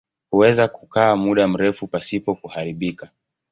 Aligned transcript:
Huweza 0.29 0.67
kukaa 0.67 1.15
muda 1.15 1.47
mrefu 1.47 1.87
pasipo 1.87 2.35
kuharibika. 2.35 3.09